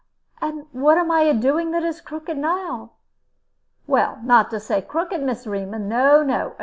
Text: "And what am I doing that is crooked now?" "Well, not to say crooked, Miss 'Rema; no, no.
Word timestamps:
"And 0.41 0.65
what 0.71 0.97
am 0.97 1.11
I 1.11 1.31
doing 1.33 1.69
that 1.73 1.83
is 1.83 2.01
crooked 2.01 2.35
now?" 2.35 2.93
"Well, 3.85 4.17
not 4.23 4.49
to 4.49 4.59
say 4.59 4.81
crooked, 4.81 5.21
Miss 5.21 5.45
'Rema; 5.45 5.77
no, 5.77 6.23
no. 6.23 6.55